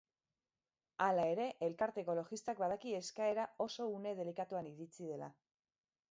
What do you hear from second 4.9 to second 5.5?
dela.